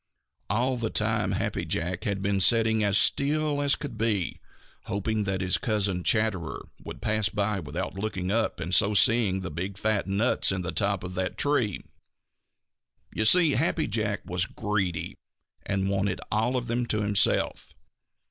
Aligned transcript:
All 0.49 0.77
the 0.77 0.89
time 0.89 1.33
Happy 1.33 1.63
Jack 1.63 2.05
had 2.05 2.23
been 2.23 2.41
sitting 2.41 2.83
as 2.83 2.97
still 2.97 3.61
as 3.61 3.73
still 3.73 3.81
could 3.89 3.99
be, 3.99 4.39
hoping 4.85 5.25
that 5.25 5.41
his 5.41 5.59
cousin 5.59 6.03
Chatterer 6.03 6.65
would 6.83 7.03
pass 7.03 7.29
by 7.29 7.59
without 7.59 7.99
looking 7.99 8.31
up 8.31 8.59
and 8.59 8.73
so 8.73 8.95
seeing 8.95 9.41
the 9.41 9.51
big 9.51 9.77
fat 9.77 10.07
nuts 10.07 10.51
in 10.51 10.63
the 10.63 10.71
top 10.71 11.03
of 11.03 11.13
that 11.13 11.37
tree. 11.37 11.81
You 13.13 13.25
see 13.25 13.51
Happy 13.51 13.87
Jack 13.87 14.21
was 14.25 14.47
greedy 14.47 15.17
and 15.67 15.87
wanted 15.87 16.19
all 16.31 16.57
of 16.57 16.65
them 16.65 16.87
himself. 16.89 17.75